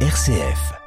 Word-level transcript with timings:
RCF 0.00 0.85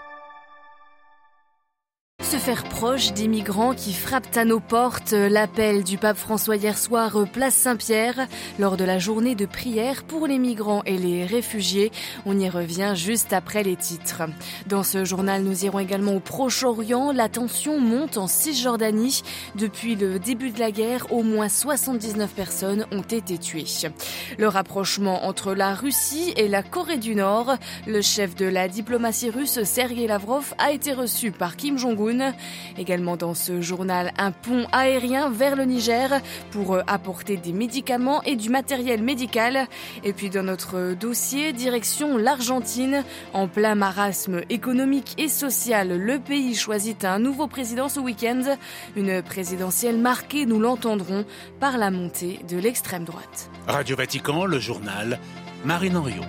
se 2.30 2.38
faire 2.38 2.64
proche 2.64 3.12
des 3.14 3.28
migrants 3.28 3.74
qui 3.74 3.92
frappent 3.92 4.38
à 4.38 4.46
nos 4.46 4.60
portes. 4.60 5.14
L'appel 5.14 5.84
du 5.84 5.98
pape 5.98 6.16
François 6.16 6.58
hier 6.58 6.78
soir, 6.78 7.26
place 7.34 7.56
Saint-Pierre, 7.56 8.28
lors 8.60 8.78
de 8.78 8.84
la 8.84 9.00
journée 9.00 9.34
de 9.34 9.48
prière 9.48 10.04
pour 10.04 10.28
les 10.28 10.38
migrants 10.38 10.84
et 10.86 10.96
les 10.96 11.26
réfugiés. 11.26 11.92
On 12.28 12.38
y 12.38 12.48
revient 12.48 12.94
juste 12.94 13.34
après 13.34 13.64
les 13.64 13.76
titres. 13.76 14.22
Dans 14.68 14.84
ce 14.84 15.06
journal, 15.06 15.42
nous 15.42 15.66
irons 15.66 15.80
également 15.80 16.14
au 16.14 16.20
Proche-Orient. 16.20 17.14
La 17.14 17.30
tension 17.30 17.80
monte 17.80 18.18
en 18.18 18.28
Cisjordanie. 18.28 19.24
Depuis 19.56 19.96
le 19.96 20.20
début 20.20 20.52
de 20.52 20.60
la 20.60 20.70
guerre, 20.70 21.12
au 21.12 21.24
moins 21.24 21.50
79 21.50 22.30
personnes 22.36 22.86
ont 22.92 23.02
été 23.02 23.40
tuées. 23.40 23.66
Le 24.38 24.48
rapprochement 24.48 25.26
entre 25.26 25.56
la 25.56 25.74
Russie 25.74 26.32
et 26.38 26.48
la 26.48 26.62
Corée 26.62 26.98
du 26.98 27.16
Nord. 27.16 27.56
Le 27.88 28.04
chef 28.04 28.36
de 28.36 28.46
la 28.46 28.68
diplomatie 28.68 29.32
russe, 29.32 29.64
Sergei 29.64 30.06
Lavrov, 30.06 30.54
a 30.60 30.72
été 30.72 30.94
reçu 30.94 31.32
par 31.32 31.56
Kim 31.56 31.80
Jong-un 31.80 32.19
Également 32.78 33.18
dans 33.18 33.34
ce 33.34 33.62
journal, 33.62 34.12
un 34.18 34.32
pont 34.32 34.68
aérien 34.72 35.30
vers 35.30 35.56
le 35.56 35.66
Niger 35.66 36.22
pour 36.52 36.74
euh, 36.76 36.82
apporter 36.88 37.38
des 37.38 37.54
médicaments 37.54 38.22
et 38.24 38.36
du 38.36 38.50
matériel 38.50 39.04
médical. 39.04 39.68
Et 40.04 40.14
puis 40.14 40.30
dans 40.30 40.44
notre 40.44 40.94
dossier, 40.94 41.54
direction 41.54 42.18
l'Argentine. 42.18 43.04
En 43.34 43.48
plein 43.48 43.76
marasme 43.76 44.42
économique 44.50 45.16
et 45.18 45.28
social, 45.28 45.98
le 45.98 46.20
pays 46.20 46.56
choisit 46.56 47.06
un 47.06 47.20
nouveau 47.20 47.48
président 47.48 47.90
ce 47.90 48.00
week-end. 48.00 48.42
Une 48.96 49.22
présidentielle 49.22 49.98
marquée, 49.98 50.46
nous 50.46 50.60
l'entendrons, 50.60 51.26
par 51.60 51.78
la 51.78 51.92
montée 51.92 52.40
de 52.50 52.58
l'extrême 52.58 53.04
droite. 53.04 53.50
Radio 53.68 53.96
Vatican, 53.96 54.46
le 54.46 54.60
journal, 54.60 55.20
Marine 55.66 55.98
Henriot. 55.98 56.24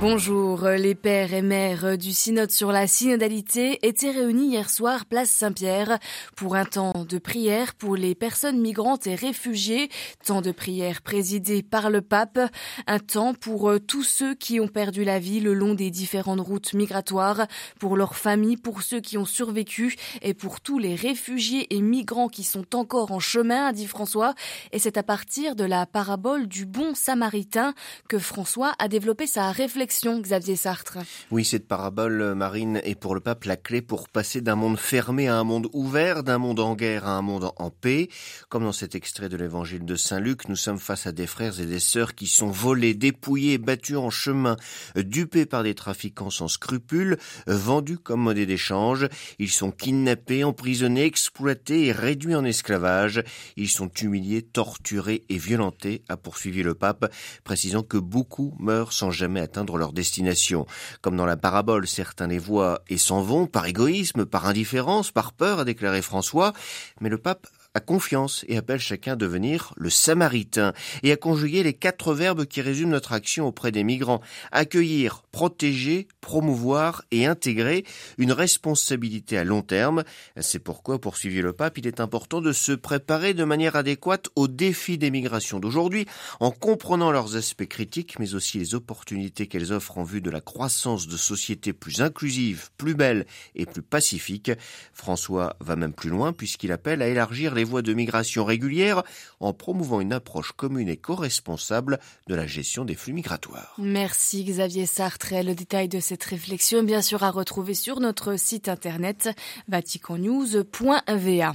Bonjour, 0.00 0.66
les 0.66 0.94
pères 0.94 1.34
et 1.34 1.42
mères 1.42 1.98
du 1.98 2.14
synode 2.14 2.50
sur 2.50 2.72
la 2.72 2.86
synodalité 2.86 3.86
étaient 3.86 4.10
réunis 4.10 4.52
hier 4.52 4.70
soir 4.70 5.04
place 5.04 5.28
Saint-Pierre 5.28 5.98
pour 6.36 6.54
un 6.54 6.64
temps 6.64 7.04
de 7.06 7.18
prière 7.18 7.74
pour 7.74 7.96
les 7.96 8.14
personnes 8.14 8.58
migrantes 8.62 9.06
et 9.06 9.14
réfugiées, 9.14 9.90
temps 10.24 10.40
de 10.40 10.52
prière 10.52 11.02
présidé 11.02 11.62
par 11.62 11.90
le 11.90 12.00
pape, 12.00 12.38
un 12.86 12.98
temps 12.98 13.34
pour 13.34 13.74
tous 13.86 14.02
ceux 14.02 14.34
qui 14.34 14.58
ont 14.58 14.68
perdu 14.68 15.04
la 15.04 15.18
vie 15.18 15.38
le 15.38 15.52
long 15.52 15.74
des 15.74 15.90
différentes 15.90 16.40
routes 16.40 16.72
migratoires, 16.72 17.46
pour 17.78 17.94
leurs 17.94 18.16
familles, 18.16 18.56
pour 18.56 18.80
ceux 18.80 19.00
qui 19.00 19.18
ont 19.18 19.26
survécu 19.26 19.96
et 20.22 20.32
pour 20.32 20.62
tous 20.62 20.78
les 20.78 20.94
réfugiés 20.94 21.76
et 21.76 21.82
migrants 21.82 22.30
qui 22.30 22.44
sont 22.44 22.74
encore 22.74 23.12
en 23.12 23.20
chemin, 23.20 23.70
dit 23.72 23.86
François, 23.86 24.34
et 24.72 24.78
c'est 24.78 24.96
à 24.96 25.02
partir 25.02 25.56
de 25.56 25.64
la 25.64 25.84
parabole 25.84 26.46
du 26.46 26.64
bon 26.64 26.94
samaritain 26.94 27.74
que 28.08 28.18
François 28.18 28.72
a 28.78 28.88
développé 28.88 29.26
sa 29.26 29.52
réflexion 29.52 29.89
Xavier 29.92 30.54
Sartre. 30.54 30.98
Oui, 31.32 31.44
cette 31.44 31.66
parabole 31.66 32.22
euh, 32.22 32.34
marine 32.36 32.80
est 32.84 32.94
pour 32.94 33.14
le 33.14 33.20
pape 33.20 33.44
la 33.44 33.56
clé 33.56 33.82
pour 33.82 34.08
passer 34.08 34.40
d'un 34.40 34.54
monde 34.54 34.78
fermé 34.78 35.26
à 35.26 35.36
un 35.36 35.42
monde 35.42 35.68
ouvert, 35.72 36.22
d'un 36.22 36.38
monde 36.38 36.60
en 36.60 36.76
guerre 36.76 37.06
à 37.06 37.16
un 37.16 37.22
monde 37.22 37.50
en 37.56 37.70
paix. 37.70 38.08
Comme 38.48 38.62
dans 38.62 38.72
cet 38.72 38.94
extrait 38.94 39.28
de 39.28 39.36
l'évangile 39.36 39.84
de 39.84 39.96
Saint 39.96 40.20
Luc, 40.20 40.48
nous 40.48 40.56
sommes 40.56 40.78
face 40.78 41.08
à 41.08 41.12
des 41.12 41.26
frères 41.26 41.58
et 41.58 41.66
des 41.66 41.80
sœurs 41.80 42.14
qui 42.14 42.28
sont 42.28 42.50
volés, 42.50 42.94
dépouillés, 42.94 43.58
battus 43.58 43.96
en 43.96 44.10
chemin, 44.10 44.56
dupés 44.94 45.44
par 45.44 45.64
des 45.64 45.74
trafiquants 45.74 46.30
sans 46.30 46.48
scrupules, 46.48 47.18
vendus 47.48 47.98
comme 47.98 48.20
monnaie 48.20 48.46
d'échange. 48.46 49.08
Ils 49.40 49.50
sont 49.50 49.72
kidnappés, 49.72 50.44
emprisonnés, 50.44 51.04
exploités 51.04 51.86
et 51.86 51.92
réduits 51.92 52.36
en 52.36 52.44
esclavage. 52.44 53.24
Ils 53.56 53.68
sont 53.68 53.90
humiliés, 54.00 54.42
torturés 54.42 55.24
et 55.28 55.38
violentés, 55.38 56.04
a 56.08 56.16
poursuivi 56.16 56.62
le 56.62 56.74
pape, 56.74 57.12
précisant 57.42 57.82
que 57.82 57.98
beaucoup 57.98 58.54
meurent 58.60 58.92
sans 58.92 59.10
jamais 59.10 59.40
atteindre 59.40 59.79
leur 59.80 59.92
destination. 59.92 60.66
Comme 61.02 61.16
dans 61.16 61.26
la 61.26 61.36
parabole, 61.36 61.88
certains 61.88 62.28
les 62.28 62.38
voient 62.38 62.82
et 62.88 62.98
s'en 62.98 63.22
vont 63.22 63.46
par 63.46 63.66
égoïsme, 63.66 64.24
par 64.24 64.46
indifférence, 64.46 65.10
par 65.10 65.32
peur, 65.32 65.58
a 65.58 65.64
déclaré 65.64 66.02
François, 66.02 66.52
mais 67.00 67.08
le 67.08 67.18
pape 67.18 67.48
a 67.74 67.80
confiance 67.80 68.44
et 68.48 68.56
appelle 68.56 68.80
chacun 68.80 69.12
à 69.12 69.16
devenir 69.16 69.72
le 69.76 69.90
samaritain 69.90 70.72
et 71.02 71.12
à 71.12 71.16
conjuguer 71.16 71.62
les 71.62 71.74
quatre 71.74 72.14
verbes 72.14 72.44
qui 72.44 72.60
résument 72.60 72.90
notre 72.90 73.12
action 73.12 73.46
auprès 73.46 73.70
des 73.70 73.84
migrants. 73.84 74.20
Accueillir, 74.50 75.22
protéger, 75.30 76.08
promouvoir 76.20 77.04
et 77.12 77.26
intégrer 77.26 77.84
une 78.18 78.32
responsabilité 78.32 79.38
à 79.38 79.44
long 79.44 79.62
terme. 79.62 80.02
C'est 80.40 80.58
pourquoi, 80.58 81.00
poursuivit 81.00 81.42
le 81.42 81.52
pape, 81.52 81.78
il 81.78 81.86
est 81.86 82.00
important 82.00 82.40
de 82.40 82.52
se 82.52 82.72
préparer 82.72 83.34
de 83.34 83.44
manière 83.44 83.76
adéquate 83.76 84.28
aux 84.34 84.48
défis 84.48 84.98
des 84.98 85.10
migrations 85.10 85.60
d'aujourd'hui 85.60 86.06
en 86.40 86.50
comprenant 86.50 87.12
leurs 87.12 87.36
aspects 87.36 87.66
critiques 87.66 88.18
mais 88.18 88.34
aussi 88.34 88.58
les 88.58 88.74
opportunités 88.74 89.46
qu'elles 89.46 89.72
offrent 89.72 89.98
en 89.98 90.04
vue 90.04 90.20
de 90.20 90.30
la 90.30 90.40
croissance 90.40 91.06
de 91.06 91.16
sociétés 91.16 91.72
plus 91.72 92.00
inclusives, 92.00 92.70
plus 92.76 92.94
belles 92.94 93.26
et 93.54 93.66
plus 93.66 93.82
pacifiques. 93.82 94.50
François 94.92 95.56
va 95.60 95.76
même 95.76 95.92
plus 95.92 96.10
loin 96.10 96.32
puisqu'il 96.32 96.72
appelle 96.72 97.02
à 97.02 97.08
élargir 97.08 97.54
les 97.54 97.59
voies 97.64 97.82
de 97.82 97.94
migration 97.94 98.44
régulières 98.44 99.02
en 99.40 99.52
promouvant 99.52 100.00
une 100.00 100.12
approche 100.12 100.52
commune 100.52 100.88
et 100.88 100.96
co-responsable 100.96 101.98
de 102.26 102.34
la 102.34 102.46
gestion 102.46 102.84
des 102.84 102.94
flux 102.94 103.12
migratoires. 103.12 103.74
Merci 103.78 104.44
Xavier 104.44 104.86
Sartre. 104.86 105.34
Le 105.44 105.54
détail 105.54 105.88
de 105.88 106.00
cette 106.00 106.24
réflexion, 106.24 106.82
bien 106.82 107.02
sûr, 107.02 107.22
à 107.22 107.30
retrouver 107.30 107.74
sur 107.74 108.00
notre 108.00 108.38
site 108.38 108.68
internet 108.68 109.30
vaticannews.va. 109.68 111.52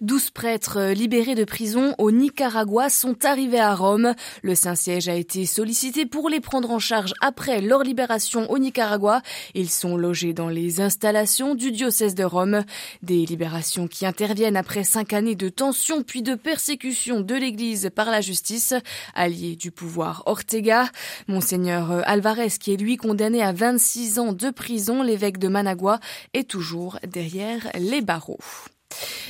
12 0.00 0.30
prêtres 0.30 0.92
libérés 0.92 1.34
de 1.34 1.44
prison 1.44 1.94
au 1.98 2.10
Nicaragua 2.10 2.90
sont 2.90 3.24
arrivés 3.24 3.60
à 3.60 3.74
Rome. 3.74 4.14
Le 4.42 4.54
Saint-Siège 4.54 5.08
a 5.08 5.14
été 5.14 5.46
sollicité 5.46 6.06
pour 6.06 6.28
les 6.28 6.40
prendre 6.40 6.70
en 6.70 6.78
charge 6.78 7.14
après 7.20 7.60
leur 7.60 7.82
libération 7.82 8.50
au 8.50 8.58
Nicaragua. 8.58 9.22
Ils 9.54 9.70
sont 9.70 9.96
logés 9.96 10.32
dans 10.32 10.48
les 10.48 10.80
installations 10.80 11.54
du 11.54 11.72
diocèse 11.72 12.14
de 12.14 12.24
Rome. 12.24 12.64
Des 13.02 13.24
libérations 13.26 13.88
qui 13.88 14.06
interviennent 14.06 14.56
après 14.56 14.84
cinq 14.84 15.12
années 15.12 15.36
de 15.38 15.48
tension 15.48 16.02
puis 16.02 16.20
de 16.20 16.34
persécution 16.34 17.20
de 17.20 17.34
l'Église 17.34 17.90
par 17.94 18.10
la 18.10 18.20
justice, 18.20 18.74
allié 19.14 19.56
du 19.56 19.70
pouvoir 19.70 20.24
Ortega. 20.26 20.90
Monseigneur 21.28 22.02
Alvarez, 22.06 22.50
qui 22.60 22.74
est 22.74 22.76
lui 22.76 22.98
condamné 22.98 23.42
à 23.42 23.52
26 23.52 24.18
ans 24.18 24.32
de 24.32 24.50
prison, 24.50 25.02
l'évêque 25.02 25.38
de 25.38 25.48
Managua, 25.48 26.00
est 26.34 26.50
toujours 26.50 26.98
derrière 27.06 27.70
les 27.78 28.02
barreaux. 28.02 28.40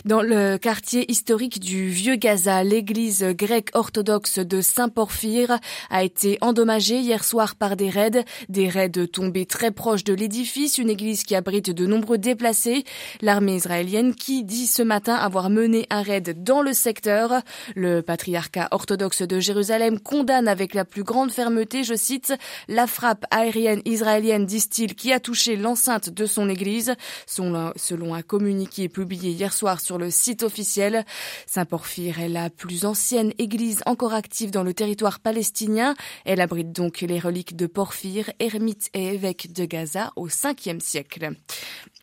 Dans 0.05 0.23
le 0.23 0.57
quartier 0.59 1.11
historique 1.11 1.59
du 1.59 1.89
Vieux 1.89 2.15
Gaza, 2.15 2.63
l'église 2.63 3.25
grecque 3.25 3.71
orthodoxe 3.75 4.39
de 4.39 4.61
Saint-Porphyre 4.61 5.59
a 5.91 6.05
été 6.05 6.39
endommagée 6.41 7.01
hier 7.01 7.25
soir 7.25 7.57
par 7.57 7.77
des 7.77 7.91
raids. 7.91 8.25
Des 8.49 8.69
raids 8.69 9.07
tombés 9.13 9.45
très 9.45 9.71
proches 9.71 10.05
de 10.05 10.15
l'édifice, 10.15 10.79
une 10.79 10.89
église 10.89 11.25
qui 11.25 11.35
abrite 11.35 11.71
de 11.71 11.85
nombreux 11.87 12.17
déplacés. 12.17 12.85
L'armée 13.21 13.57
israélienne 13.57 14.15
qui 14.15 14.45
dit 14.45 14.67
ce 14.67 14.83
matin 14.83 15.15
avoir 15.15 15.51
mené 15.51 15.87
un 15.91 16.03
raid 16.03 16.43
dans 16.43 16.63
le 16.63 16.73
secteur. 16.73 17.43
Le 17.75 18.01
patriarcat 18.01 18.69
orthodoxe 18.71 19.23
de 19.23 19.41
Jérusalem 19.41 19.99
condamne 19.99 20.49
avec 20.49 20.75
la 20.75 20.85
plus 20.85 21.03
grande 21.03 21.33
fermeté, 21.33 21.83
je 21.83 21.95
cite, 21.95 22.33
la 22.69 22.87
frappe 22.87 23.25
aérienne 23.31 23.83
israélienne, 23.85 24.47
disent-ils, 24.47 24.95
qui 24.95 25.13
a 25.13 25.21
touché 25.21 25.57
l'enceinte 25.57 26.09
de 26.09 26.25
son 26.25 26.49
église. 26.49 26.95
Selon 27.27 28.15
un 28.15 28.23
communiqué 28.23 28.89
publié 28.89 29.33
hier 29.33 29.48
soir 29.53 29.81
sur 29.81 29.99
le 29.99 30.11
site 30.11 30.43
officiel. 30.43 31.05
Saint-Porphyre 31.47 32.21
est 32.21 32.29
la 32.29 32.51
plus 32.51 32.85
ancienne 32.85 33.33
église 33.39 33.83
encore 33.87 34.15
active 34.15 34.51
dans 34.51 34.63
le 34.63 34.75
territoire 34.75 35.21
palestinien. 35.21 35.95
Elle 36.25 36.41
abrite 36.41 36.73
donc 36.73 37.01
les 37.01 37.19
reliques 37.19 37.57
de 37.57 37.67
Porphyre, 37.67 38.31
ermite 38.39 38.91
et 38.95 39.15
évêque 39.15 39.53
de 39.53 39.65
Gaza 39.65 40.13
au 40.17 40.29
5e 40.29 40.81
siècle. 40.81 41.33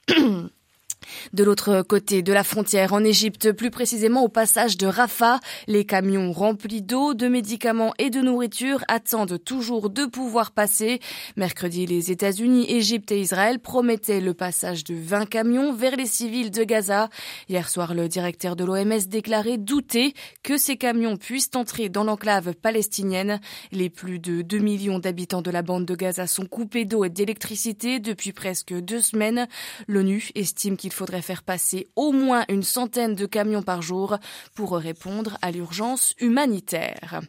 De 1.34 1.44
l'autre 1.44 1.82
côté 1.82 2.22
de 2.22 2.34
la 2.34 2.44
frontière, 2.44 2.94
en 2.94 3.04
Égypte, 3.04 3.52
plus 3.52 3.72
précisément 3.72 4.24
au 4.24 4.30
passage 4.30 4.78
de 4.78 4.88
Rafah, 4.88 5.40
les 5.68 5.86
camions 5.86 6.32
remplis 6.32 6.82
d'eau, 6.82 7.14
de 7.14 7.28
médicaments 7.28 7.94
et 7.98 8.10
de 8.10 8.22
nourriture 8.22 8.84
attendent 8.88 9.44
toujours 9.44 9.90
de 9.90 10.06
pouvoir 10.06 10.52
passer. 10.52 11.00
Mercredi, 11.36 11.86
les 11.86 12.12
États-Unis, 12.12 12.70
Égypte 12.70 13.12
et 13.12 13.20
Israël 13.20 13.60
promettaient 13.60 14.22
le 14.22 14.34
passage 14.34 14.84
de 14.84 14.96
20 14.96 15.26
camions 15.26 15.74
vers 15.74 15.96
les 15.96 16.06
civils 16.06 16.52
de 16.52 16.64
Gaza. 16.64 17.10
Hier 17.50 17.68
soir, 17.70 17.94
le 17.94 18.08
directeur 18.08 18.56
de 18.56 18.64
l'OMS 18.64 19.08
déclarait 19.08 19.58
douter 19.58 20.14
que 20.44 20.58
ces 20.58 20.78
camions 20.78 21.18
puissent 21.18 21.52
entrer 21.56 21.90
dans 21.90 22.04
l'enclave 22.04 22.54
palestinienne. 22.54 23.40
Les 23.72 23.90
plus 23.90 24.20
de 24.20 24.42
2 24.42 24.58
millions 24.60 25.00
d'habitants 25.00 25.42
de 25.42 25.52
la 25.52 25.62
bande 25.62 25.86
de 25.86 25.96
Gaza 25.96 26.28
sont 26.28 26.46
coupés 26.46 26.86
d'eau 26.86 27.04
et 27.04 27.10
d'électricité 27.10 28.00
depuis 28.00 28.32
presque 28.32 28.74
deux 28.74 29.02
semaines. 29.02 29.48
L'ONU 29.88 30.30
estime 30.36 30.78
qu'il 30.78 30.92
faudrait 30.92 31.15
faire 31.22 31.44
passer 31.44 31.88
au 31.96 32.12
moins 32.12 32.46
une 32.50 32.64
centaine 32.64 33.16
de 33.16 33.26
camions 33.26 33.64
par 33.64 33.82
jour 33.82 34.18
pour 34.54 34.76
répondre 34.78 35.38
à 35.42 35.52
l'urgence 35.52 36.14
humanitaire. 36.20 37.22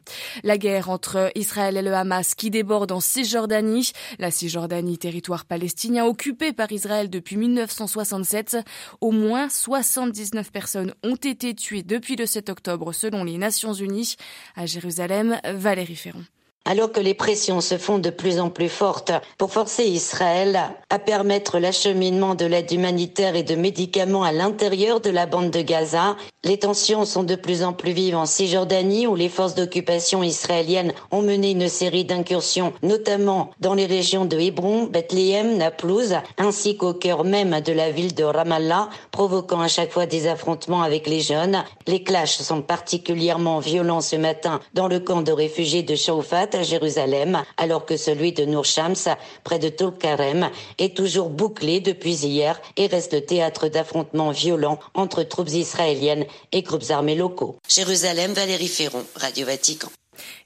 La 0.42 0.58
guerre 0.58 0.90
entre 0.90 1.30
Israël 1.34 1.76
et 1.76 1.82
le 1.82 1.94
Hamas 1.94 2.34
qui 2.34 2.50
déborde 2.50 2.92
en 2.92 3.00
Cisjordanie, 3.00 3.92
la 4.18 4.30
Cisjordanie, 4.30 4.98
territoire 4.98 5.44
palestinien 5.44 6.04
occupé 6.04 6.52
par 6.52 6.70
Israël 6.72 7.10
depuis 7.10 7.36
1967, 7.36 8.58
au 9.00 9.10
moins 9.10 9.48
79 9.48 10.52
personnes 10.52 10.94
ont 11.02 11.16
été 11.16 11.54
tuées 11.54 11.82
depuis 11.82 12.16
le 12.16 12.26
7 12.26 12.48
octobre 12.48 12.92
selon 12.92 13.24
les 13.24 13.38
Nations 13.38 13.72
Unies. 13.72 14.16
À 14.54 14.66
Jérusalem, 14.66 15.40
Valérie 15.44 15.96
Ferron. 15.96 16.24
Alors 16.66 16.90
que 16.90 17.00
les 17.00 17.14
pressions 17.14 17.60
se 17.60 17.78
font 17.78 17.98
de 17.98 18.10
plus 18.10 18.40
en 18.40 18.50
plus 18.50 18.68
fortes 18.68 19.12
pour 19.38 19.52
forcer 19.52 19.84
Israël 19.84 20.60
à 20.90 20.98
permettre 20.98 21.58
l'acheminement 21.58 22.34
de 22.34 22.44
l'aide 22.44 22.70
humanitaire 22.72 23.36
et 23.36 23.44
de 23.44 23.54
médicaments 23.54 24.24
à 24.24 24.32
l'intérieur 24.32 25.00
de 25.00 25.10
la 25.10 25.26
bande 25.26 25.50
de 25.50 25.62
Gaza. 25.62 26.16
Les 26.44 26.58
tensions 26.58 27.04
sont 27.04 27.22
de 27.22 27.36
plus 27.36 27.62
en 27.62 27.72
plus 27.72 27.92
vives 27.92 28.16
en 28.16 28.26
Cisjordanie 28.26 29.06
où 29.06 29.14
les 29.14 29.28
forces 29.28 29.54
d'occupation 29.54 30.24
israéliennes 30.24 30.92
ont 31.12 31.22
mené 31.22 31.52
une 31.52 31.68
série 31.68 32.04
d'incursions, 32.04 32.72
notamment 32.82 33.50
dans 33.60 33.74
les 33.74 33.86
régions 33.86 34.24
de 34.24 34.38
Hébron, 34.38 34.84
Bethléem, 34.84 35.56
Naplouse, 35.56 36.16
ainsi 36.36 36.76
qu'au 36.76 36.94
cœur 36.94 37.24
même 37.24 37.60
de 37.60 37.72
la 37.72 37.90
ville 37.92 38.14
de 38.14 38.24
Ramallah, 38.24 38.90
provoquant 39.12 39.60
à 39.60 39.68
chaque 39.68 39.92
fois 39.92 40.06
des 40.06 40.26
affrontements 40.26 40.82
avec 40.82 41.06
les 41.06 41.20
jeunes. 41.20 41.62
Les 41.86 42.02
clashs 42.02 42.42
sont 42.42 42.62
particulièrement 42.62 43.60
violents 43.60 44.00
ce 44.00 44.16
matin 44.16 44.60
dans 44.74 44.88
le 44.88 44.98
camp 44.98 45.22
de 45.22 45.32
réfugiés 45.32 45.84
de 45.84 45.94
Shaufat 45.94 46.55
à 46.56 46.62
Jérusalem, 46.62 47.42
alors 47.56 47.84
que 47.86 47.96
celui 47.96 48.32
de 48.32 48.44
Nour 48.44 48.64
Shams, 48.64 49.16
près 49.44 49.58
de 49.58 49.68
Tulkarem, 49.68 50.50
est 50.78 50.96
toujours 50.96 51.28
bouclé 51.28 51.80
depuis 51.80 52.14
hier 52.14 52.60
et 52.76 52.86
reste 52.86 53.12
le 53.12 53.20
théâtre 53.20 53.68
d'affrontements 53.68 54.30
violents 54.30 54.78
entre 54.94 55.22
troupes 55.22 55.50
israéliennes 55.50 56.26
et 56.52 56.62
groupes 56.62 56.90
armés 56.90 57.14
locaux. 57.14 57.56
Jérusalem, 57.68 58.32
Valérie 58.32 58.68
Ferron, 58.68 59.04
Radio 59.16 59.46
Vatican. 59.46 59.88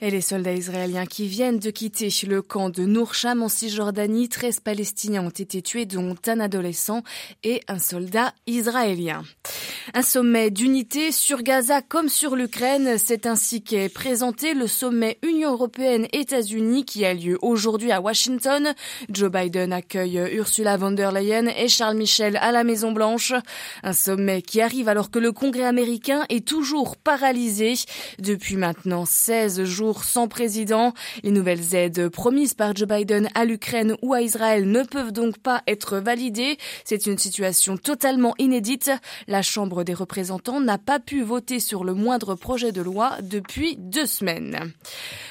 Et 0.00 0.10
les 0.10 0.20
soldats 0.20 0.54
israéliens 0.54 1.06
qui 1.06 1.26
viennent 1.26 1.58
de 1.58 1.70
quitter 1.70 2.10
le 2.26 2.42
camp 2.42 2.70
de 2.70 2.84
Nourcham 2.84 3.42
en 3.42 3.48
Cisjordanie, 3.48 4.28
13 4.28 4.60
Palestiniens 4.60 5.24
ont 5.24 5.30
été 5.30 5.62
tués, 5.62 5.86
dont 5.86 6.16
un 6.26 6.40
adolescent 6.40 7.02
et 7.42 7.60
un 7.68 7.78
soldat 7.78 8.34
israélien. 8.46 9.22
Un 9.94 10.02
sommet 10.02 10.50
d'unité 10.50 11.10
sur 11.12 11.42
Gaza 11.42 11.82
comme 11.82 12.08
sur 12.08 12.36
l'Ukraine, 12.36 12.96
c'est 12.98 13.26
ainsi 13.26 13.62
qu'est 13.62 13.88
présenté 13.88 14.54
le 14.54 14.66
sommet 14.66 15.18
Union 15.22 15.52
européenne-États-Unis 15.52 16.84
qui 16.84 17.04
a 17.04 17.14
lieu 17.14 17.38
aujourd'hui 17.42 17.90
à 17.90 18.00
Washington. 18.00 18.74
Joe 19.08 19.30
Biden 19.30 19.72
accueille 19.72 20.20
Ursula 20.32 20.76
von 20.76 20.92
der 20.92 21.12
Leyen 21.12 21.48
et 21.48 21.68
Charles 21.68 21.96
Michel 21.96 22.36
à 22.36 22.52
la 22.52 22.64
Maison 22.64 22.92
Blanche. 22.92 23.32
Un 23.82 23.92
sommet 23.92 24.42
qui 24.42 24.60
arrive 24.60 24.88
alors 24.88 25.10
que 25.10 25.18
le 25.18 25.32
Congrès 25.32 25.64
américain 25.64 26.24
est 26.28 26.46
toujours 26.46 26.96
paralysé 26.96 27.74
depuis 28.18 28.56
maintenant 28.56 29.04
16 29.04 29.59
jours 29.64 30.04
sans 30.04 30.28
président. 30.28 30.92
Les 31.22 31.30
nouvelles 31.30 31.74
aides 31.74 32.08
promises 32.08 32.54
par 32.54 32.74
Joe 32.74 32.88
Biden 32.88 33.28
à 33.34 33.44
l'Ukraine 33.44 33.96
ou 34.02 34.14
à 34.14 34.22
Israël 34.22 34.70
ne 34.70 34.82
peuvent 34.82 35.12
donc 35.12 35.38
pas 35.38 35.62
être 35.66 35.98
validées. 35.98 36.58
C'est 36.84 37.06
une 37.06 37.18
situation 37.18 37.76
totalement 37.76 38.34
inédite. 38.38 38.90
La 39.26 39.42
Chambre 39.42 39.84
des 39.84 39.94
représentants 39.94 40.60
n'a 40.60 40.78
pas 40.78 41.00
pu 41.00 41.22
voter 41.22 41.60
sur 41.60 41.84
le 41.84 41.94
moindre 41.94 42.34
projet 42.34 42.72
de 42.72 42.82
loi 42.82 43.16
depuis 43.22 43.76
deux 43.78 44.06
semaines. 44.06 44.72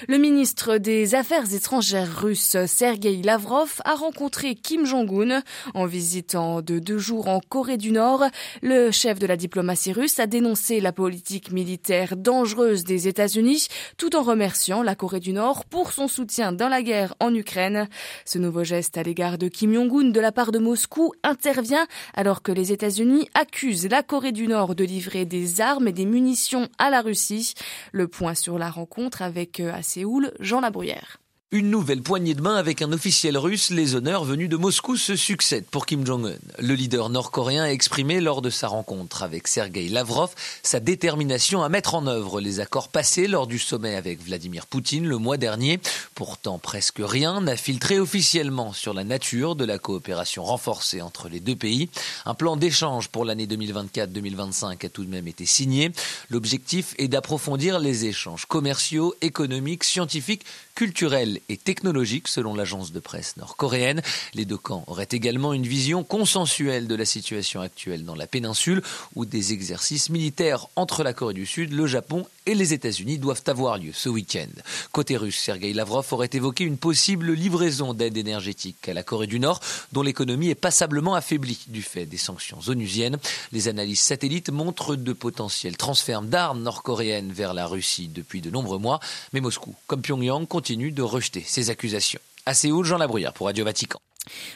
Le 0.07 0.17
ministre 0.17 0.77
des 0.77 1.15
Affaires 1.15 1.53
étrangères 1.53 2.21
russe, 2.21 2.57
Sergei 2.65 3.21
Lavrov, 3.21 3.81
a 3.85 3.95
rencontré 3.95 4.55
Kim 4.55 4.85
Jong-un 4.85 5.41
en 5.73 5.85
visitant 5.85 6.61
de 6.61 6.79
deux 6.79 6.97
jours 6.97 7.27
en 7.27 7.39
Corée 7.39 7.77
du 7.77 7.91
Nord. 7.91 8.25
Le 8.61 8.91
chef 8.91 9.19
de 9.19 9.27
la 9.27 9.37
diplomatie 9.37 9.93
russe 9.93 10.19
a 10.19 10.27
dénoncé 10.27 10.79
la 10.79 10.91
politique 10.91 11.51
militaire 11.51 12.15
dangereuse 12.15 12.83
des 12.83 13.07
États-Unis 13.07 13.67
tout 13.97 14.15
en 14.15 14.18
en 14.19 14.23
remerciant 14.23 14.83
la 14.83 14.95
Corée 14.95 15.21
du 15.21 15.31
Nord 15.31 15.63
pour 15.63 15.93
son 15.93 16.09
soutien 16.09 16.51
dans 16.51 16.67
la 16.67 16.81
guerre 16.81 17.15
en 17.21 17.33
Ukraine. 17.33 17.87
Ce 18.25 18.37
nouveau 18.37 18.65
geste 18.65 18.97
à 18.97 19.03
l'égard 19.03 19.37
de 19.37 19.47
Kim 19.47 19.73
Jong-un 19.73 20.09
de 20.09 20.19
la 20.19 20.33
part 20.33 20.51
de 20.51 20.59
Moscou 20.59 21.13
intervient 21.23 21.87
alors 22.15 22.41
que 22.41 22.51
les 22.51 22.73
États-Unis 22.73 23.29
accusent 23.33 23.87
la 23.87 24.03
Corée 24.03 24.33
du 24.33 24.49
Nord 24.49 24.75
de 24.75 24.83
livrer 24.83 25.23
des 25.23 25.61
armes 25.61 25.87
et 25.87 25.93
des 25.93 26.05
munitions 26.05 26.67
à 26.79 26.89
la 26.89 26.99
Russie. 26.99 27.53
Le 27.93 28.09
point 28.09 28.35
sur 28.35 28.59
la 28.59 28.69
rencontre 28.69 29.21
avec 29.21 29.61
euh, 29.61 29.73
à 29.73 29.83
Séoul, 29.83 30.33
Jean 30.41 30.59
Labruyère. 30.59 31.19
Une 31.51 31.71
nouvelle 31.71 32.03
poignée 32.03 32.35
de 32.35 32.43
main 32.43 32.57
avec 32.57 32.83
un 32.83 32.91
officiel 32.91 33.35
russe, 33.35 33.71
les 33.71 33.95
honneurs 33.95 34.23
venus 34.23 34.49
de 34.49 34.55
Moscou 34.55 34.97
se 34.97 35.15
succèdent 35.15 35.65
pour 35.65 35.87
Kim 35.87 36.05
Jong-un. 36.05 36.35
Le 36.59 36.75
leader 36.75 37.09
nord-coréen 37.09 37.63
a 37.63 37.71
exprimé 37.71 38.21
lors 38.21 38.43
de 38.43 38.51
sa 38.51 38.67
rencontre 38.67 39.23
avec 39.23 39.47
Sergei 39.47 39.89
Lavrov 39.89 40.29
sa 40.61 40.79
détermination 40.79 41.63
à 41.63 41.69
mettre 41.69 41.95
en 41.95 42.05
œuvre 42.05 42.39
les 42.39 42.59
accords 42.59 42.89
passés 42.89 43.27
lors 43.27 43.47
du 43.47 43.57
sommet 43.57 43.95
avec 43.95 44.23
Vladimir 44.23 44.67
Poutine 44.67 45.07
le 45.07 45.17
mois 45.17 45.37
dernier. 45.37 45.79
Pourtant, 46.13 46.59
presque 46.59 46.99
rien 46.99 47.41
n'a 47.41 47.57
filtré 47.57 47.99
officiellement 47.99 48.71
sur 48.71 48.93
la 48.93 49.03
nature 49.03 49.55
de 49.55 49.65
la 49.65 49.79
coopération 49.79 50.43
renforcée 50.43 51.01
entre 51.01 51.29
les 51.29 51.39
deux 51.39 51.55
pays. 51.55 51.89
Un 52.27 52.35
plan 52.35 52.57
d'échange 52.57 53.07
pour 53.07 53.25
l'année 53.25 53.47
2024-2025 53.47 54.85
a 54.85 54.89
tout 54.89 55.03
de 55.03 55.09
même 55.09 55.27
été 55.27 55.47
signé. 55.47 55.91
L'objectif 56.29 56.93
est 56.99 57.07
d'approfondir 57.07 57.79
les 57.79 58.05
échanges 58.05 58.45
commerciaux, 58.45 59.15
économiques, 59.21 59.83
scientifiques, 59.83 60.45
culturels 60.79 61.41
et 61.49 61.57
technologique, 61.57 62.29
selon 62.29 62.55
l'agence 62.55 62.93
de 62.93 63.01
presse 63.01 63.35
nord-coréenne. 63.35 64.01
Les 64.33 64.45
deux 64.45 64.55
camps 64.55 64.85
auraient 64.87 65.09
également 65.11 65.51
une 65.51 65.67
vision 65.67 66.05
consensuelle 66.05 66.87
de 66.87 66.95
la 66.95 67.03
situation 67.03 67.59
actuelle 67.59 68.05
dans 68.05 68.15
la 68.15 68.27
péninsule, 68.27 68.81
où 69.13 69.25
des 69.25 69.51
exercices 69.51 70.09
militaires 70.09 70.67
entre 70.77 71.03
la 71.03 71.11
Corée 71.11 71.33
du 71.33 71.45
Sud, 71.45 71.73
le 71.73 71.85
Japon 71.85 72.25
et 72.45 72.55
les 72.55 72.73
États-Unis 72.73 73.17
doivent 73.17 73.43
avoir 73.47 73.77
lieu 73.77 73.91
ce 73.93 74.07
week-end. 74.07 74.47
Côté 74.93 75.17
russe, 75.17 75.37
Sergei 75.37 75.73
Lavrov 75.73 76.07
aurait 76.11 76.29
évoqué 76.31 76.63
une 76.63 76.77
possible 76.77 77.33
livraison 77.33 77.93
d'aide 77.93 78.15
énergétique 78.15 78.87
à 78.87 78.93
la 78.93 79.03
Corée 79.03 79.27
du 79.27 79.41
Nord, 79.41 79.59
dont 79.91 80.01
l'économie 80.01 80.49
est 80.49 80.55
passablement 80.55 81.13
affaiblie 81.13 81.59
du 81.67 81.81
fait 81.81 82.05
des 82.05 82.17
sanctions 82.17 82.59
onusiennes. 82.67 83.17
Les 83.51 83.67
analyses 83.67 83.99
satellites 83.99 84.49
montrent 84.49 84.95
de 84.95 85.11
potentiels 85.11 85.75
transferts 85.75 86.21
d'armes 86.21 86.63
nord-coréennes 86.63 87.33
vers 87.33 87.53
la 87.53 87.67
Russie 87.67 88.07
depuis 88.07 88.39
de 88.39 88.49
nombreux 88.49 88.79
mois, 88.79 89.01
mais 89.33 89.41
Moscou, 89.41 89.75
comme 89.85 90.01
Pyongyang, 90.01 90.47
continue 90.47 90.68
de 90.75 91.01
rejeter 91.01 91.43
ces 91.45 91.69
accusations. 91.69 92.19
À 92.45 92.53
Séoul, 92.53 92.85
Jean 92.85 92.97
Labruyère 92.97 93.33
pour 93.33 93.47
Radio 93.47 93.65
Vatican. 93.65 93.99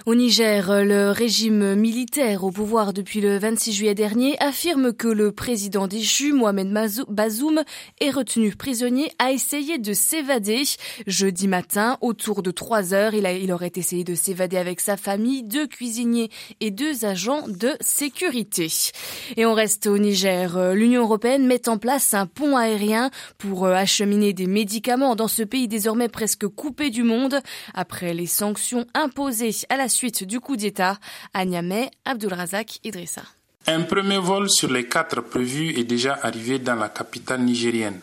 Au 0.05 0.15
Niger, 0.15 0.83
le 0.83 1.11
régime 1.11 1.75
militaire 1.75 2.43
au 2.43 2.51
pouvoir 2.51 2.91
depuis 2.91 3.21
le 3.21 3.37
26 3.37 3.71
juillet 3.71 3.95
dernier 3.95 4.35
affirme 4.39 4.93
que 4.93 5.07
le 5.07 5.31
président 5.31 5.87
déchu, 5.87 6.33
Mohamed 6.33 6.69
Bazoum, 7.07 7.63
est 8.01 8.09
retenu 8.09 8.53
prisonnier, 8.55 9.09
a 9.19 9.31
essayé 9.31 9.77
de 9.77 9.93
s'évader. 9.93 10.63
Jeudi 11.07 11.47
matin, 11.47 11.97
autour 12.01 12.43
de 12.43 12.51
3 12.51 12.93
heures, 12.93 13.13
il, 13.13 13.51
aurait 13.51 13.71
essayé 13.75 14.03
de 14.03 14.15
s'évader 14.15 14.57
avec 14.57 14.81
sa 14.81 14.97
famille, 14.97 15.43
deux 15.43 15.67
cuisiniers 15.67 16.29
et 16.59 16.69
deux 16.69 17.05
agents 17.05 17.47
de 17.47 17.71
sécurité. 17.79 18.67
Et 19.37 19.45
on 19.45 19.53
reste 19.53 19.87
au 19.87 19.97
Niger. 19.97 20.73
L'Union 20.73 21.03
européenne 21.03 21.47
met 21.47 21.69
en 21.69 21.77
place 21.77 22.13
un 22.13 22.25
pont 22.25 22.57
aérien 22.57 23.09
pour 23.37 23.65
euh, 23.65 23.73
acheminer 23.73 24.33
des 24.33 24.47
médicaments 24.47 25.15
dans 25.15 25.29
ce 25.29 25.43
pays 25.43 25.69
désormais 25.69 26.09
presque 26.09 26.47
coupé 26.47 26.89
du 26.89 27.03
monde 27.03 27.39
après 27.73 28.13
les 28.13 28.27
sanctions 28.27 28.85
imposées 28.93 29.52
à 29.69 29.77
la 29.77 29.89
suite 29.89 30.23
du 30.23 30.39
coup 30.39 30.55
d'État 30.57 30.97
à 31.33 31.45
Niamey, 31.45 31.89
Abdulrazak 32.05 32.79
Idrissa. 32.83 33.23
Un 33.67 33.83
premier 33.83 34.17
vol 34.17 34.49
sur 34.49 34.69
les 34.69 34.87
quatre 34.89 35.21
prévus 35.21 35.79
est 35.79 35.85
déjà 35.85 36.19
arrivé 36.21 36.59
dans 36.59 36.75
la 36.75 36.89
capitale 36.89 37.41
nigérienne. 37.41 37.99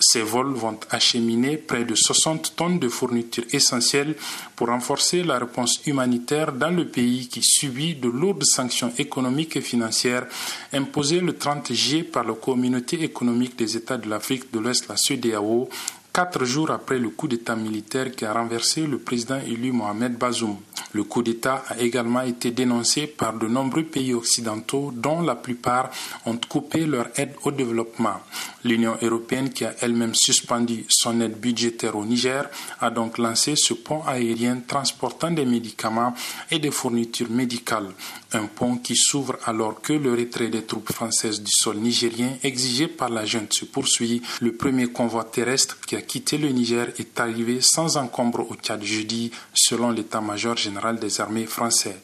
Ces 0.00 0.22
vols 0.22 0.54
vont 0.54 0.78
acheminer 0.90 1.56
près 1.58 1.84
de 1.84 1.94
60 1.94 2.56
tonnes 2.56 2.78
de 2.78 2.88
fournitures 2.88 3.44
essentielles 3.52 4.16
pour 4.56 4.68
renforcer 4.68 5.22
la 5.22 5.38
réponse 5.38 5.80
humanitaire 5.86 6.52
dans 6.52 6.70
le 6.70 6.88
pays 6.88 7.28
qui 7.28 7.42
subit 7.42 7.94
de 7.94 8.08
lourdes 8.08 8.44
sanctions 8.44 8.92
économiques 8.98 9.56
et 9.56 9.60
financières 9.60 10.26
imposées 10.72 11.20
le 11.20 11.36
30 11.36 11.72
juillet 11.72 12.02
par 12.04 12.24
la 12.24 12.34
communauté 12.34 13.02
économique 13.02 13.56
des 13.56 13.76
États 13.76 13.98
de 13.98 14.08
l'Afrique 14.08 14.52
de 14.52 14.58
l'Ouest, 14.58 14.88
la 14.88 14.96
CEDEAO, 14.96 15.68
quatre 16.12 16.44
jours 16.44 16.70
après 16.70 16.98
le 16.98 17.08
coup 17.08 17.26
d'État 17.26 17.56
militaire 17.56 18.12
qui 18.12 18.24
a 18.26 18.32
renversé 18.32 18.86
le 18.86 18.98
président 18.98 19.38
élu 19.40 19.72
Mohamed 19.72 20.18
Bazoum. 20.18 20.56
Le 20.92 21.04
coup 21.04 21.22
d'État 21.22 21.64
a 21.68 21.78
également 21.78 22.20
été 22.20 22.50
dénoncé 22.50 23.06
par 23.06 23.32
de 23.38 23.48
nombreux 23.48 23.84
pays 23.84 24.12
occidentaux 24.12 24.92
dont 24.94 25.22
la 25.22 25.36
plupart 25.36 25.90
ont 26.26 26.36
coupé 26.36 26.84
leur 26.84 27.08
aide 27.16 27.32
au 27.44 27.50
développement. 27.50 28.20
L'Union 28.64 28.96
européenne, 29.00 29.50
qui 29.50 29.64
a 29.64 29.74
elle-même 29.80 30.14
suspendu 30.14 30.84
son 30.88 31.20
aide 31.22 31.40
budgétaire 31.40 31.96
au 31.96 32.04
Niger, 32.04 32.46
a 32.80 32.90
donc 32.90 33.16
lancé 33.16 33.54
ce 33.56 33.72
pont 33.72 34.02
aérien 34.06 34.58
transportant 34.66 35.30
des 35.30 35.46
médicaments 35.46 36.14
et 36.50 36.58
des 36.58 36.70
fournitures 36.70 37.30
médicales. 37.30 37.88
Un 38.34 38.46
pont 38.46 38.76
qui 38.76 38.96
s'ouvre 38.96 39.36
alors 39.44 39.80
que 39.82 39.92
le 39.92 40.12
retrait 40.14 40.48
des 40.48 40.62
troupes 40.64 40.90
françaises 40.90 41.42
du 41.42 41.50
sol 41.52 41.76
nigérien 41.76 42.38
exigé 42.42 42.88
par 42.88 43.10
la 43.10 43.26
junte 43.26 43.52
se 43.52 43.66
poursuit. 43.66 44.22
Le 44.40 44.52
premier 44.54 44.86
convoi 44.86 45.24
terrestre 45.24 45.78
qui 45.86 45.96
a 45.96 46.00
quitté 46.00 46.38
le 46.38 46.48
Niger 46.48 46.88
est 46.98 47.20
arrivé 47.20 47.60
sans 47.60 47.98
encombre 47.98 48.50
au 48.50 48.54
Tchad 48.54 48.82
jeudi, 48.82 49.30
selon 49.52 49.90
l'état-major 49.90 50.56
général 50.56 50.98
des 50.98 51.20
armées 51.20 51.44
français. 51.46 51.96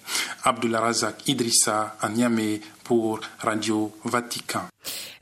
Abdullah 0.45 0.81
Razak 0.81 1.27
Idrissa 1.29 1.97
à 2.01 2.09
Niamey 2.11 2.61
pour 2.89 3.21
Radio 3.39 3.93
Vatican. 4.03 4.63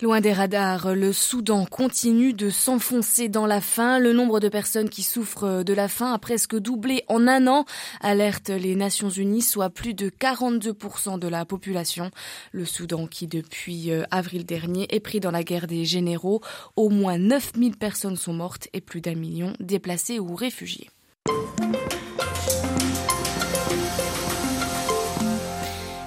Loin 0.00 0.20
des 0.20 0.32
radars, 0.32 0.94
le 0.94 1.12
Soudan 1.12 1.64
continue 1.66 2.32
de 2.32 2.48
s'enfoncer 2.48 3.28
dans 3.28 3.44
la 3.44 3.60
faim. 3.60 3.98
Le 3.98 4.12
nombre 4.12 4.38
de 4.38 4.48
personnes 4.48 4.88
qui 4.88 5.02
souffrent 5.02 5.64
de 5.64 5.74
la 5.74 5.88
faim 5.88 6.12
a 6.12 6.18
presque 6.20 6.56
doublé 6.56 7.02
en 7.08 7.26
un 7.26 7.48
an, 7.48 7.64
alerte 8.00 8.50
les 8.50 8.76
Nations 8.76 9.10
Unies, 9.10 9.42
soit 9.42 9.70
plus 9.70 9.94
de 9.94 10.10
42% 10.10 11.18
de 11.18 11.26
la 11.26 11.44
population. 11.44 12.12
Le 12.52 12.64
Soudan 12.64 13.08
qui, 13.08 13.26
depuis 13.26 13.90
euh, 13.90 14.04
avril 14.12 14.46
dernier, 14.46 14.86
est 14.94 15.00
pris 15.00 15.18
dans 15.18 15.32
la 15.32 15.42
guerre 15.42 15.66
des 15.66 15.84
généraux. 15.84 16.42
Au 16.76 16.88
moins 16.88 17.18
9000 17.18 17.76
personnes 17.76 18.16
sont 18.16 18.32
mortes 18.32 18.68
et 18.74 18.80
plus 18.80 19.00
d'un 19.00 19.16
million 19.16 19.54
déplacées 19.58 20.20
ou 20.20 20.36
réfugiées. 20.36 20.88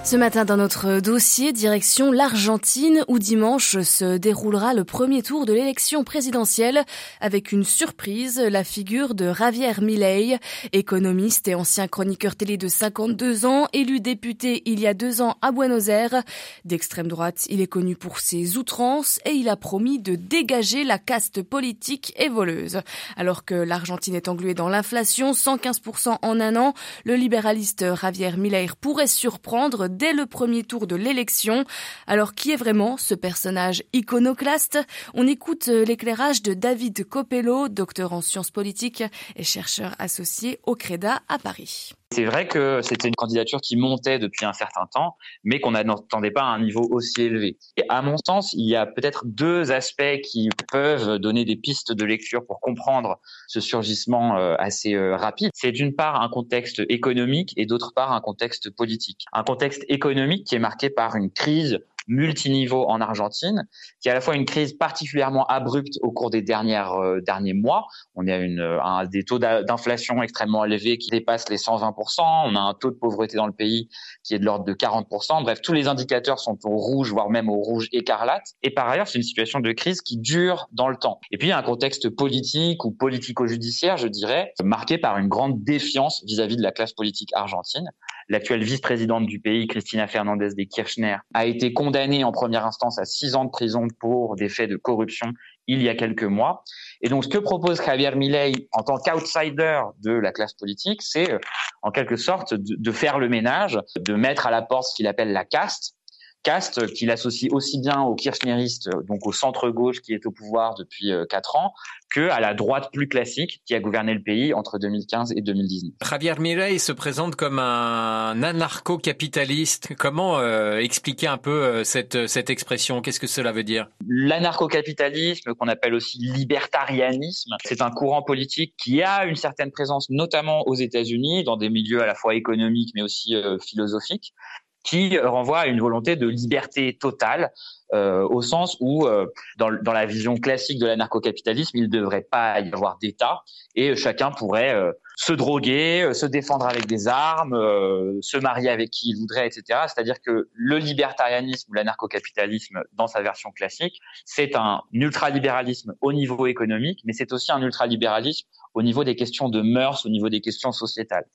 Ce 0.09 0.15
matin, 0.15 0.43
dans 0.43 0.57
notre 0.57 1.01
dossier, 1.01 1.53
direction 1.53 2.11
l'Argentine, 2.11 3.03
où 3.07 3.19
dimanche 3.19 3.79
se 3.81 4.17
déroulera 4.17 4.73
le 4.73 4.83
premier 4.83 5.21
tour 5.21 5.45
de 5.45 5.53
l'élection 5.53 6.03
présidentielle, 6.03 6.83
avec 7.21 7.51
une 7.51 7.63
surprise, 7.63 8.39
la 8.39 8.63
figure 8.63 9.13
de 9.13 9.31
Javier 9.31 9.73
Milei, 9.79 10.39
économiste 10.73 11.47
et 11.47 11.53
ancien 11.53 11.87
chroniqueur 11.87 12.35
télé 12.35 12.57
de 12.57 12.67
52 12.67 13.45
ans, 13.45 13.67
élu 13.71 13.99
député 13.99 14.63
il 14.65 14.79
y 14.79 14.87
a 14.87 14.95
deux 14.95 15.21
ans 15.21 15.37
à 15.43 15.51
Buenos 15.51 15.89
Aires. 15.89 16.23
D'extrême 16.65 17.07
droite, 17.07 17.45
il 17.47 17.61
est 17.61 17.67
connu 17.67 17.95
pour 17.95 18.17
ses 18.17 18.57
outrances 18.57 19.19
et 19.25 19.33
il 19.33 19.47
a 19.47 19.57
promis 19.57 19.99
de 19.99 20.15
dégager 20.15 20.85
la 20.85 20.97
caste 20.97 21.43
politique 21.43 22.15
et 22.17 22.29
voleuse. 22.29 22.81
Alors 23.15 23.45
que 23.45 23.53
l'Argentine 23.53 24.15
est 24.15 24.27
engluée 24.27 24.55
dans 24.55 24.69
l'inflation, 24.69 25.33
115% 25.33 26.17
en 26.19 26.39
un 26.39 26.55
an, 26.55 26.73
le 27.03 27.13
libéraliste 27.13 27.85
Javier 27.93 28.31
Milei 28.37 28.69
pourrait 28.81 29.05
surprendre 29.05 29.87
dès 29.99 30.13
le 30.13 30.25
premier 30.25 30.63
tour 30.63 30.87
de 30.87 30.95
l'élection. 30.95 31.65
Alors 32.07 32.33
qui 32.33 32.51
est 32.51 32.55
vraiment 32.55 32.97
ce 32.97 33.13
personnage 33.13 33.83
iconoclaste? 33.93 34.79
On 35.13 35.27
écoute 35.27 35.67
euh, 35.67 35.83
l'éclairage 35.83 36.41
de 36.41 36.53
David 36.53 37.03
Copello, 37.03 37.67
docteur 37.67 38.13
en 38.13 38.21
sciences 38.21 38.49
politiques 38.49 39.03
et 39.35 39.43
chercheur 39.43 39.93
associé 39.99 40.59
au 40.65 40.75
CREDA 40.75 41.21
à 41.27 41.37
Paris. 41.37 41.91
C'est 42.11 42.25
vrai 42.25 42.47
que 42.47 42.81
c'était 42.81 43.07
une 43.07 43.15
candidature 43.15 43.61
qui 43.61 43.77
montait 43.77 44.17
depuis 44.17 44.43
un 44.43 44.53
certain 44.53 44.87
temps, 44.91 45.15
mais 45.43 45.59
qu'on 45.59 45.71
n'entendait 45.71 46.31
pas 46.31 46.41
à 46.41 46.45
un 46.45 46.59
niveau 46.59 46.87
aussi 46.89 47.21
élevé. 47.21 47.59
Et 47.77 47.83
à 47.87 48.01
mon 48.01 48.15
sens, 48.17 48.51
il 48.53 48.67
y 48.67 48.75
a 48.75 48.87
peut-être 48.87 49.27
deux 49.27 49.71
aspects 49.71 50.19
qui 50.23 50.49
peuvent 50.71 51.19
donner 51.19 51.45
des 51.45 51.55
pistes 51.55 51.91
de 51.91 52.05
lecture 52.05 52.47
pour 52.47 52.61
comprendre 52.61 53.19
ce 53.47 53.59
surgissement 53.59 54.37
euh, 54.37 54.55
assez 54.57 54.95
euh, 54.95 55.17
rapide. 55.17 55.51
C'est 55.53 55.71
d'une 55.71 55.95
part 55.95 56.19
un 56.19 56.29
contexte 56.29 56.81
économique 56.89 57.53
et 57.57 57.67
d'autre 57.67 57.93
part 57.95 58.11
un 58.11 58.21
contexte 58.21 58.71
politique. 58.71 59.25
Un 59.31 59.43
contexte 59.43 59.85
économique 59.89 60.45
qui 60.45 60.55
est 60.55 60.59
marqué 60.59 60.89
par 60.89 61.15
une 61.15 61.29
crise 61.29 61.79
multiniveau 62.09 62.85
en 62.89 62.99
Argentine, 62.99 63.67
qui 64.01 64.09
est 64.09 64.11
à 64.11 64.15
la 64.15 64.21
fois 64.21 64.35
une 64.35 64.45
crise 64.45 64.73
particulièrement 64.73 65.45
abrupte 65.45 65.93
au 66.01 66.11
cours 66.11 66.29
des 66.29 66.41
dernières, 66.41 66.93
euh, 66.93 67.21
derniers 67.21 67.53
mois. 67.53 67.85
On 68.15 68.27
a 68.27 68.35
une, 68.37 68.59
un, 68.59 69.05
des 69.05 69.23
taux 69.23 69.39
d'inflation 69.39 70.21
extrêmement 70.21 70.65
élevés 70.65 70.97
qui 70.97 71.09
dépassent 71.09 71.49
les 71.49 71.57
120%. 71.57 71.93
On 72.19 72.55
a 72.55 72.59
un 72.59 72.73
taux 72.73 72.89
de 72.89 72.95
pauvreté 72.95 73.37
dans 73.37 73.47
le 73.47 73.53
pays 73.53 73.87
qui 74.23 74.33
est 74.33 74.39
de 74.39 74.45
l'ordre 74.45 74.65
de 74.65 74.73
40%. 74.73 75.43
Bref, 75.43 75.61
tous 75.61 75.73
les 75.73 75.87
indicateurs 75.87 76.39
sont 76.39 76.57
au 76.65 76.75
rouge, 76.75 77.11
voire 77.11 77.29
même 77.29 77.49
au 77.49 77.61
rouge 77.61 77.87
écarlate. 77.91 78.45
Et 78.63 78.71
par 78.71 78.89
ailleurs, 78.89 79.07
c'est 79.07 79.19
une 79.19 79.23
situation 79.23 79.59
de 79.59 79.71
crise 79.71 80.01
qui 80.01 80.17
dure 80.17 80.67
dans 80.71 80.89
le 80.89 80.97
temps. 80.97 81.19
Et 81.31 81.37
puis, 81.37 81.47
il 81.47 81.51
y 81.51 81.53
a 81.53 81.57
un 81.57 81.63
contexte 81.63 82.09
politique 82.09 82.83
ou 82.83 82.91
politico-judiciaire, 82.91 83.97
je 83.97 84.07
dirais, 84.07 84.53
marqué 84.63 84.97
par 84.97 85.17
une 85.17 85.27
grande 85.27 85.63
défiance 85.63 86.23
vis-à-vis 86.25 86.55
-vis 86.55 86.57
de 86.57 86.63
la 86.63 86.71
classe 86.71 86.93
politique 86.93 87.29
argentine. 87.33 87.89
L'actuelle 88.27 88.63
vice-présidente 88.63 89.25
du 89.25 89.39
pays, 89.39 89.67
Cristina 89.67 90.07
Fernandez 90.07 90.49
de 90.55 90.63
Kirchner, 90.63 91.17
a 91.33 91.45
été 91.45 91.73
condamnée 91.73 91.98
en 92.23 92.31
première 92.31 92.65
instance 92.65 92.97
à 92.99 93.05
six 93.05 93.35
ans 93.35 93.45
de 93.45 93.49
prison 93.49 93.87
pour 93.99 94.35
des 94.35 94.49
faits 94.49 94.69
de 94.69 94.77
corruption 94.77 95.33
il 95.67 95.83
y 95.83 95.89
a 95.89 95.95
quelques 95.95 96.23
mois. 96.23 96.63
Et 97.01 97.09
donc, 97.09 97.25
ce 97.25 97.29
que 97.29 97.37
propose 97.37 97.83
Javier 97.83 98.15
Milei 98.15 98.67
en 98.71 98.81
tant 98.81 98.97
qu'outsider 98.97 99.81
de 100.01 100.11
la 100.11 100.31
classe 100.31 100.53
politique, 100.53 101.01
c'est 101.03 101.31
euh, 101.31 101.39
en 101.83 101.91
quelque 101.91 102.15
sorte 102.15 102.53
de, 102.55 102.91
faire 102.91 103.19
le 103.19 103.29
ménage, 103.29 103.79
de 103.95 104.15
mettre 104.15 104.47
à 104.47 104.51
la 104.51 104.61
porte 104.61 104.85
ce 104.85 104.95
qu'il 104.95 105.07
appelle 105.07 105.31
la 105.31 105.45
caste, 105.45 105.95
caste 106.43 106.93
qu'il 106.93 107.11
associe 107.11 107.51
aussi 107.51 107.79
bien 107.79 108.01
aux 108.01 108.15
kirchneristes, 108.15 108.89
donc 109.07 109.25
au 109.25 109.31
centre-gauche 109.31 110.01
qui 110.01 110.13
est 110.13 110.25
au 110.25 110.31
pouvoir 110.31 110.75
depuis 110.75 111.11
euh, 111.11 111.25
quatre 111.25 111.55
ans, 111.55 111.73
que 112.09 112.29
à 112.29 112.39
la 112.39 112.53
droite 112.53 112.89
plus 112.91 113.07
classique 113.07 113.61
qui 113.65 113.75
a 113.75 113.79
gouverné 113.79 114.13
le 114.13 114.21
pays 114.21 114.53
entre 114.53 114.79
2015 114.79 115.33
et 115.35 115.41
2019. 115.41 115.93
Javier 116.01 116.33
Milei 116.39 116.79
se 116.79 116.91
présente 116.91 117.35
comme 117.35 117.59
un 117.59 118.41
anarcho-capitaliste. 118.41 119.95
Comment 119.97 120.39
euh, 120.39 120.77
expliquer 120.77 121.27
un 121.27 121.37
peu 121.37 121.51
euh, 121.51 121.83
cette, 121.83 122.27
cette 122.27 122.49
expression? 122.49 123.01
Qu'est-ce 123.01 123.19
que 123.19 123.27
cela 123.27 123.51
veut 123.51 123.63
dire? 123.63 123.87
L'anarcho-capitalisme, 124.07 125.53
qu'on 125.53 125.67
appelle 125.67 125.93
aussi 125.93 126.19
libertarianisme, 126.19 127.55
c'est 127.63 127.81
un 127.81 127.91
courant 127.91 128.23
politique 128.23 128.73
qui 128.77 129.03
a 129.03 129.25
une 129.25 129.35
certaine 129.35 129.71
présence 129.71 130.09
notamment 130.09 130.63
aux 130.67 130.75
États-Unis, 130.75 131.43
dans 131.43 131.57
des 131.57 131.69
milieux 131.69 132.01
à 132.01 132.05
la 132.05 132.15
fois 132.15 132.33
économiques 132.35 132.91
mais 132.95 133.01
aussi 133.01 133.35
philosophiques 133.61 134.33
qui 134.83 135.17
renvoie 135.19 135.59
à 135.59 135.67
une 135.67 135.79
volonté 135.79 136.15
de 136.15 136.27
liberté 136.27 136.97
totale, 136.97 137.51
euh, 137.93 138.27
au 138.29 138.41
sens 138.41 138.77
où, 138.79 139.05
euh, 139.07 139.27
dans, 139.57 139.71
dans, 139.81 139.93
la 139.93 140.05
vision 140.05 140.35
classique 140.37 140.79
de 140.79 140.85
l'anarcho-capitalisme, 140.85 141.77
il 141.77 141.83
ne 141.83 141.87
devrait 141.87 142.21
pas 142.29 142.59
y 142.59 142.71
avoir 142.71 142.97
d'État 142.99 143.41
et 143.75 143.95
chacun 143.95 144.31
pourrait 144.31 144.73
euh, 144.73 144.91
se 145.15 145.33
droguer, 145.33 146.01
euh, 146.03 146.13
se 146.13 146.25
défendre 146.25 146.65
avec 146.65 146.85
des 146.85 147.07
armes, 147.07 147.53
euh, 147.53 148.17
se 148.21 148.37
marier 148.37 148.69
avec 148.69 148.89
qui 148.89 149.09
il 149.09 149.17
voudrait, 149.17 149.47
etc. 149.47 149.81
C'est-à-dire 149.87 150.21
que 150.21 150.49
le 150.53 150.77
libertarianisme 150.77 151.69
ou 151.69 151.73
l'anarcho-capitalisme, 151.73 152.81
dans 152.93 153.07
sa 153.07 153.21
version 153.21 153.51
classique, 153.51 153.99
c'est 154.25 154.55
un 154.55 154.81
ultralibéralisme 154.91 155.93
au 156.01 156.13
niveau 156.13 156.47
économique, 156.47 157.01
mais 157.05 157.13
c'est 157.13 157.33
aussi 157.33 157.51
un 157.51 157.61
ultralibéralisme 157.61 158.47
au 158.73 158.81
niveau 158.81 159.03
des 159.03 159.15
questions 159.15 159.49
de 159.49 159.61
mœurs, 159.61 160.05
au 160.05 160.09
niveau 160.09 160.29
des 160.29 160.41
questions 160.41 160.71
sociétales. 160.71 161.25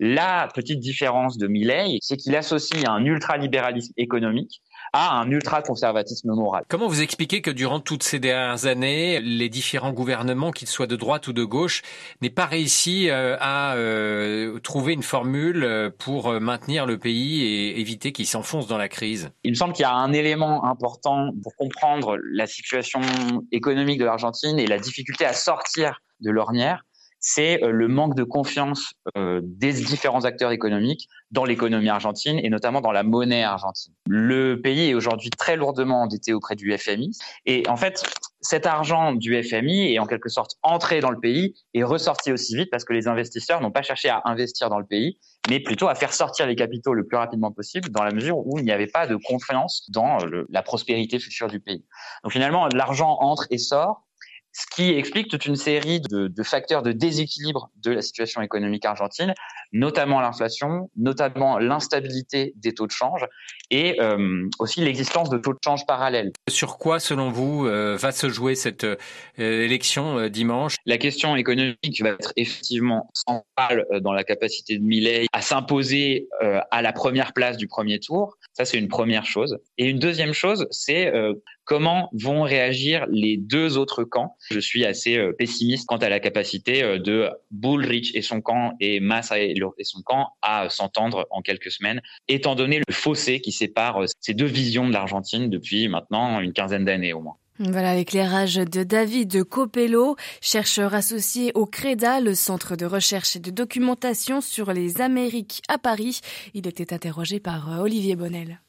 La 0.00 0.48
petite 0.54 0.78
différence 0.78 1.38
de 1.38 1.48
Milley, 1.48 1.98
c'est 2.00 2.16
qu'il 2.16 2.36
associe 2.36 2.84
un 2.88 3.04
ultralibéralisme 3.04 3.92
économique 3.96 4.62
à 4.92 5.18
un 5.18 5.30
ultra-conservatisme 5.30 6.32
moral. 6.32 6.64
Comment 6.68 6.86
vous 6.86 7.02
expliquez 7.02 7.42
que 7.42 7.50
durant 7.50 7.80
toutes 7.80 8.02
ces 8.02 8.18
dernières 8.18 8.66
années, 8.66 9.20
les 9.20 9.48
différents 9.48 9.92
gouvernements, 9.92 10.50
qu'ils 10.50 10.68
soient 10.68 10.86
de 10.86 10.96
droite 10.96 11.26
ou 11.28 11.32
de 11.32 11.44
gauche, 11.44 11.82
n'aient 12.22 12.30
pas 12.30 12.46
réussi 12.46 13.10
euh, 13.10 13.36
à 13.40 13.74
euh, 13.74 14.58
trouver 14.60 14.92
une 14.92 15.02
formule 15.02 15.64
euh, 15.64 15.90
pour 15.90 16.32
maintenir 16.40 16.86
le 16.86 16.96
pays 16.96 17.42
et 17.42 17.80
éviter 17.80 18.12
qu'il 18.12 18.26
s'enfonce 18.26 18.66
dans 18.66 18.78
la 18.78 18.88
crise? 18.88 19.30
Il 19.42 19.50
me 19.50 19.56
semble 19.56 19.72
qu'il 19.72 19.82
y 19.82 19.86
a 19.86 19.94
un 19.94 20.12
élément 20.12 20.64
important 20.64 21.32
pour 21.42 21.54
comprendre 21.56 22.16
la 22.32 22.46
situation 22.46 23.00
économique 23.52 23.98
de 23.98 24.04
l'Argentine 24.04 24.58
et 24.58 24.66
la 24.66 24.78
difficulté 24.78 25.24
à 25.24 25.32
sortir 25.32 26.00
de 26.20 26.30
l'ornière 26.30 26.84
c'est 27.20 27.62
euh, 27.62 27.70
le 27.70 27.88
manque 27.88 28.14
de 28.14 28.24
confiance 28.24 28.92
euh, 29.16 29.40
des 29.42 29.72
différents 29.72 30.24
acteurs 30.24 30.52
économiques 30.52 31.08
dans 31.30 31.44
l'économie 31.44 31.88
argentine 31.88 32.38
et 32.42 32.48
notamment 32.48 32.80
dans 32.80 32.92
la 32.92 33.02
monnaie 33.02 33.42
argentine. 33.42 33.92
Le 34.06 34.60
pays 34.60 34.90
est 34.90 34.94
aujourd'hui 34.94 35.30
très 35.30 35.56
lourdement 35.56 36.02
endetté 36.02 36.32
auprès 36.32 36.56
du 36.56 36.76
FMI 36.76 37.16
et 37.46 37.64
en 37.68 37.76
fait, 37.76 38.02
cet 38.40 38.66
argent 38.66 39.12
du 39.12 39.42
FMI 39.42 39.92
est 39.94 39.98
en 39.98 40.06
quelque 40.06 40.28
sorte 40.28 40.56
entré 40.62 41.00
dans 41.00 41.10
le 41.10 41.18
pays 41.18 41.54
et 41.74 41.82
ressorti 41.82 42.32
aussi 42.32 42.56
vite 42.56 42.70
parce 42.70 42.84
que 42.84 42.92
les 42.92 43.08
investisseurs 43.08 43.60
n'ont 43.60 43.72
pas 43.72 43.82
cherché 43.82 44.08
à 44.08 44.22
investir 44.24 44.70
dans 44.70 44.78
le 44.78 44.86
pays, 44.86 45.18
mais 45.50 45.60
plutôt 45.60 45.88
à 45.88 45.94
faire 45.94 46.12
sortir 46.12 46.46
les 46.46 46.54
capitaux 46.54 46.94
le 46.94 47.04
plus 47.04 47.16
rapidement 47.16 47.50
possible 47.50 47.88
dans 47.90 48.04
la 48.04 48.12
mesure 48.12 48.38
où 48.46 48.58
il 48.58 48.64
n'y 48.64 48.70
avait 48.70 48.86
pas 48.86 49.06
de 49.06 49.16
confiance 49.16 49.86
dans 49.90 50.18
la 50.48 50.62
prospérité 50.62 51.18
future 51.18 51.48
du 51.48 51.58
pays. 51.58 51.84
Donc 52.22 52.32
finalement, 52.32 52.68
l'argent 52.68 53.16
entre 53.20 53.46
et 53.50 53.58
sort 53.58 54.07
ce 54.58 54.66
qui 54.74 54.90
explique 54.90 55.28
toute 55.28 55.46
une 55.46 55.54
série 55.54 56.00
de, 56.00 56.26
de, 56.26 56.42
facteurs 56.42 56.82
de 56.82 56.90
déséquilibre 56.90 57.70
de 57.76 57.92
la 57.92 58.02
situation 58.02 58.42
économique 58.42 58.84
argentine, 58.84 59.32
notamment 59.72 60.20
l'inflation, 60.20 60.90
notamment 60.96 61.58
l'instabilité 61.58 62.54
des 62.56 62.74
taux 62.74 62.88
de 62.88 62.92
change 62.92 63.24
et 63.70 64.00
euh, 64.00 64.48
aussi 64.58 64.80
l'existence 64.80 65.30
de 65.30 65.38
taux 65.38 65.52
de 65.52 65.58
change 65.64 65.86
parallèles. 65.86 66.32
Sur 66.48 66.76
quoi, 66.78 66.98
selon 66.98 67.30
vous, 67.30 67.66
euh, 67.66 67.96
va 67.96 68.10
se 68.10 68.28
jouer 68.28 68.56
cette 68.56 68.82
euh, 68.82 68.96
élection 69.38 70.28
dimanche? 70.28 70.74
La 70.86 70.98
question 70.98 71.36
économique 71.36 72.02
va 72.02 72.10
être 72.10 72.32
effectivement 72.34 73.10
centrale 73.14 73.86
dans 74.00 74.12
la 74.12 74.24
capacité 74.24 74.76
de 74.76 74.82
Milley 74.82 75.26
à 75.32 75.40
s'imposer 75.40 76.28
à 76.70 76.82
la 76.82 76.92
première 76.92 77.32
place 77.32 77.56
du 77.56 77.68
premier 77.68 78.00
tour. 78.00 78.36
Ça, 78.54 78.64
c'est 78.64 78.78
une 78.78 78.88
première 78.88 79.24
chose. 79.24 79.58
Et 79.76 79.86
une 79.86 79.98
deuxième 79.98 80.32
chose, 80.32 80.66
c'est 80.70 81.12
comment 81.68 82.08
vont 82.14 82.42
réagir 82.42 83.06
les 83.10 83.36
deux 83.36 83.76
autres 83.76 84.02
camps. 84.02 84.36
Je 84.50 84.58
suis 84.58 84.86
assez 84.86 85.18
euh, 85.18 85.32
pessimiste 85.32 85.86
quant 85.86 85.98
à 85.98 86.08
la 86.08 86.18
capacité 86.18 86.82
euh, 86.82 86.98
de 86.98 87.28
Bullrich 87.50 88.10
et 88.14 88.22
son 88.22 88.40
camp 88.40 88.72
et 88.80 89.00
Massa 89.00 89.38
et 89.38 89.54
son 89.82 90.00
camp 90.00 90.30
à 90.40 90.70
s'entendre 90.70 91.26
en 91.30 91.42
quelques 91.42 91.70
semaines, 91.70 92.00
étant 92.26 92.54
donné 92.54 92.78
le 92.78 92.92
fossé 92.92 93.40
qui 93.40 93.52
sépare 93.52 94.02
euh, 94.02 94.06
ces 94.18 94.32
deux 94.32 94.46
visions 94.46 94.88
de 94.88 94.94
l'Argentine 94.94 95.50
depuis 95.50 95.88
maintenant 95.88 96.40
une 96.40 96.54
quinzaine 96.54 96.86
d'années 96.86 97.12
au 97.12 97.20
moins. 97.20 97.36
Voilà 97.58 97.94
l'éclairage 97.96 98.54
de 98.54 98.82
David 98.82 99.44
Copello, 99.44 100.16
chercheur 100.40 100.94
associé 100.94 101.52
au 101.54 101.66
CREDA, 101.66 102.20
le 102.20 102.34
centre 102.34 102.76
de 102.76 102.86
recherche 102.86 103.36
et 103.36 103.40
de 103.40 103.50
documentation 103.50 104.40
sur 104.40 104.72
les 104.72 105.02
Amériques 105.02 105.60
à 105.68 105.76
Paris. 105.76 106.20
Il 106.54 106.66
était 106.66 106.94
interrogé 106.94 107.40
par 107.40 107.80
Olivier 107.82 108.16
Bonnel. 108.16 108.60